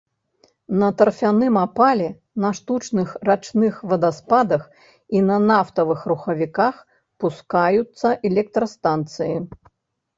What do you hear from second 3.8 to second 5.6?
вадаспадах і на